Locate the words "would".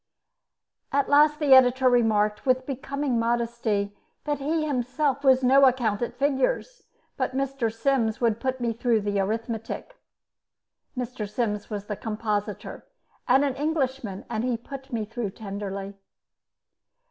8.19-8.39